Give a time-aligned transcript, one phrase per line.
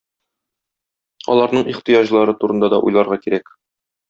[1.33, 3.55] Аларның ихтыяҗлары турында да уйларга кирәк.